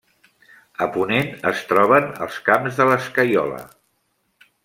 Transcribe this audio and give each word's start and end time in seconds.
A 0.85 0.87
ponent 0.95 1.29
es 1.51 1.61
troben 1.73 2.09
els 2.27 2.39
Camps 2.49 2.81
de 2.81 2.89
l'Escaiola. 2.93 3.63